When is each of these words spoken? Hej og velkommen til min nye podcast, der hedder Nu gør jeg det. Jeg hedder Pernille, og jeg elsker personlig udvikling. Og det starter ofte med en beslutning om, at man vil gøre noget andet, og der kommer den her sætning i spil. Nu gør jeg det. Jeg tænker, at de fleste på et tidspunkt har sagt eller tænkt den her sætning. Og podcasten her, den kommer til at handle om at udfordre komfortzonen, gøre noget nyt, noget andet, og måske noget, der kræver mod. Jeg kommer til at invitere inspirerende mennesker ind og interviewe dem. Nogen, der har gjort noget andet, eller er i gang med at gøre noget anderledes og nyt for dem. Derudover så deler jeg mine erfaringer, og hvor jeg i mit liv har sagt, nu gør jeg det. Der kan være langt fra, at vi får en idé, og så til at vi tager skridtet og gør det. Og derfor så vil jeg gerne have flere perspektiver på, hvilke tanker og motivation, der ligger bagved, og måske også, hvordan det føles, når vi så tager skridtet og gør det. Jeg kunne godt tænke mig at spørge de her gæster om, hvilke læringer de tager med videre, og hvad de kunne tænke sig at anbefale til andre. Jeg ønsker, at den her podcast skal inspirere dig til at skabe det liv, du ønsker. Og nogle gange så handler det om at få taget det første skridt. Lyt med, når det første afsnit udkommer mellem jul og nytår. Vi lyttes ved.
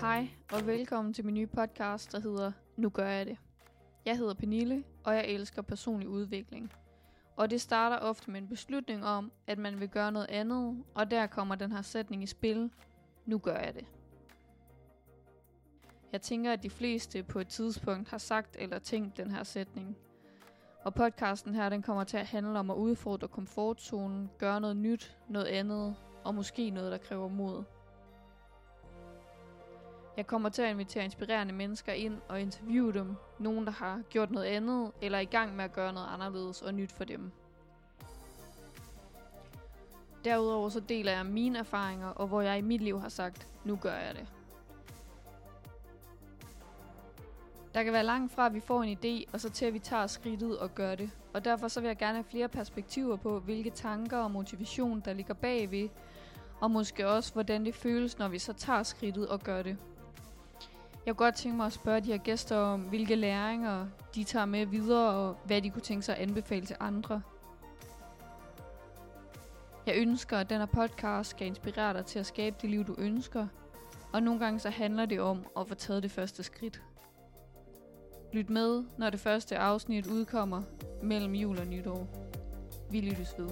Hej 0.00 0.28
og 0.52 0.66
velkommen 0.66 1.14
til 1.14 1.24
min 1.24 1.34
nye 1.34 1.46
podcast, 1.46 2.12
der 2.12 2.20
hedder 2.20 2.52
Nu 2.76 2.88
gør 2.88 3.08
jeg 3.08 3.26
det. 3.26 3.36
Jeg 4.04 4.16
hedder 4.16 4.34
Pernille, 4.34 4.84
og 5.04 5.14
jeg 5.14 5.26
elsker 5.26 5.62
personlig 5.62 6.08
udvikling. 6.08 6.72
Og 7.36 7.50
det 7.50 7.60
starter 7.60 7.96
ofte 7.96 8.30
med 8.30 8.40
en 8.40 8.48
beslutning 8.48 9.04
om, 9.04 9.32
at 9.46 9.58
man 9.58 9.80
vil 9.80 9.88
gøre 9.88 10.12
noget 10.12 10.26
andet, 10.30 10.84
og 10.94 11.10
der 11.10 11.26
kommer 11.26 11.54
den 11.54 11.72
her 11.72 11.82
sætning 11.82 12.22
i 12.22 12.26
spil. 12.26 12.70
Nu 13.26 13.38
gør 13.38 13.56
jeg 13.56 13.74
det. 13.74 13.84
Jeg 16.12 16.22
tænker, 16.22 16.52
at 16.52 16.62
de 16.62 16.70
fleste 16.70 17.22
på 17.22 17.38
et 17.38 17.48
tidspunkt 17.48 18.08
har 18.08 18.18
sagt 18.18 18.56
eller 18.58 18.78
tænkt 18.78 19.16
den 19.16 19.30
her 19.30 19.42
sætning. 19.42 19.96
Og 20.84 20.94
podcasten 20.94 21.54
her, 21.54 21.68
den 21.68 21.82
kommer 21.82 22.04
til 22.04 22.16
at 22.16 22.26
handle 22.26 22.58
om 22.58 22.70
at 22.70 22.76
udfordre 22.76 23.28
komfortzonen, 23.28 24.30
gøre 24.38 24.60
noget 24.60 24.76
nyt, 24.76 25.16
noget 25.28 25.46
andet, 25.46 25.96
og 26.24 26.34
måske 26.34 26.70
noget, 26.70 26.92
der 26.92 26.98
kræver 26.98 27.28
mod. 27.28 27.64
Jeg 30.16 30.26
kommer 30.26 30.48
til 30.48 30.62
at 30.62 30.70
invitere 30.70 31.04
inspirerende 31.04 31.52
mennesker 31.52 31.92
ind 31.92 32.18
og 32.28 32.40
interviewe 32.40 32.92
dem. 32.92 33.16
Nogen, 33.38 33.66
der 33.66 33.72
har 33.72 34.02
gjort 34.10 34.30
noget 34.30 34.46
andet, 34.46 34.92
eller 35.02 35.18
er 35.18 35.22
i 35.22 35.24
gang 35.24 35.56
med 35.56 35.64
at 35.64 35.72
gøre 35.72 35.92
noget 35.92 36.08
anderledes 36.14 36.62
og 36.62 36.74
nyt 36.74 36.92
for 36.92 37.04
dem. 37.04 37.32
Derudover 40.24 40.68
så 40.68 40.80
deler 40.80 41.12
jeg 41.12 41.26
mine 41.26 41.58
erfaringer, 41.58 42.08
og 42.08 42.26
hvor 42.26 42.40
jeg 42.40 42.58
i 42.58 42.60
mit 42.60 42.80
liv 42.80 43.00
har 43.00 43.08
sagt, 43.08 43.48
nu 43.64 43.76
gør 43.76 43.94
jeg 43.94 44.14
det. 44.14 44.26
Der 47.74 47.82
kan 47.82 47.92
være 47.92 48.04
langt 48.04 48.32
fra, 48.32 48.46
at 48.46 48.54
vi 48.54 48.60
får 48.60 48.82
en 48.82 48.98
idé, 48.98 49.30
og 49.32 49.40
så 49.40 49.50
til 49.50 49.66
at 49.66 49.74
vi 49.74 49.78
tager 49.78 50.06
skridtet 50.06 50.58
og 50.58 50.74
gør 50.74 50.94
det. 50.94 51.10
Og 51.34 51.44
derfor 51.44 51.68
så 51.68 51.80
vil 51.80 51.86
jeg 51.86 51.96
gerne 51.96 52.14
have 52.14 52.24
flere 52.24 52.48
perspektiver 52.48 53.16
på, 53.16 53.40
hvilke 53.40 53.70
tanker 53.70 54.18
og 54.18 54.30
motivation, 54.30 55.00
der 55.04 55.12
ligger 55.12 55.34
bagved, 55.34 55.88
og 56.60 56.70
måske 56.70 57.08
også, 57.08 57.32
hvordan 57.32 57.64
det 57.64 57.74
føles, 57.74 58.18
når 58.18 58.28
vi 58.28 58.38
så 58.38 58.52
tager 58.52 58.82
skridtet 58.82 59.28
og 59.28 59.40
gør 59.40 59.62
det. 59.62 59.76
Jeg 61.06 61.16
kunne 61.16 61.24
godt 61.26 61.34
tænke 61.34 61.56
mig 61.56 61.66
at 61.66 61.72
spørge 61.72 62.00
de 62.00 62.06
her 62.06 62.18
gæster 62.18 62.56
om, 62.56 62.80
hvilke 62.80 63.14
læringer 63.14 63.86
de 64.14 64.24
tager 64.24 64.46
med 64.46 64.66
videre, 64.66 65.10
og 65.10 65.36
hvad 65.44 65.62
de 65.62 65.70
kunne 65.70 65.82
tænke 65.82 66.02
sig 66.02 66.16
at 66.16 66.22
anbefale 66.22 66.66
til 66.66 66.76
andre. 66.80 67.22
Jeg 69.86 69.94
ønsker, 69.96 70.38
at 70.38 70.50
den 70.50 70.58
her 70.58 70.66
podcast 70.66 71.30
skal 71.30 71.46
inspirere 71.46 71.94
dig 71.94 72.06
til 72.06 72.18
at 72.18 72.26
skabe 72.26 72.56
det 72.62 72.70
liv, 72.70 72.84
du 72.84 72.94
ønsker. 72.98 73.46
Og 74.12 74.22
nogle 74.22 74.40
gange 74.40 74.60
så 74.60 74.70
handler 74.70 75.06
det 75.06 75.20
om 75.20 75.46
at 75.58 75.68
få 75.68 75.74
taget 75.74 76.02
det 76.02 76.10
første 76.10 76.42
skridt. 76.42 76.82
Lyt 78.32 78.50
med, 78.50 78.84
når 78.98 79.10
det 79.10 79.20
første 79.20 79.58
afsnit 79.58 80.06
udkommer 80.06 80.62
mellem 81.02 81.34
jul 81.34 81.58
og 81.58 81.66
nytår. 81.66 82.08
Vi 82.90 83.00
lyttes 83.00 83.34
ved. 83.38 83.48